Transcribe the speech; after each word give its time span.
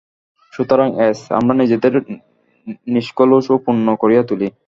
সুতরাং 0.53 0.89
এস, 1.07 1.19
আমরা 1.31 1.53
নিজেদের 1.53 1.93
নিষ্কলুষ 2.87 3.45
ও 3.53 3.55
পূর্ণ 3.65 3.87
করিয়া 4.01 4.23
তুলি। 4.29 4.47